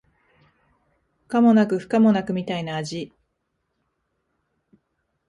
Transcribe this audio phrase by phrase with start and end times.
[1.27, 3.13] 可もなく不可もなくみたいな味